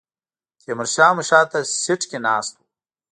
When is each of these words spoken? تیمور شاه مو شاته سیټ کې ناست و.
تیمور 0.61 0.87
شاه 0.95 1.11
مو 1.15 1.23
شاته 1.29 1.59
سیټ 1.81 2.01
کې 2.09 2.17
ناست 2.25 2.53
و. 2.57 2.61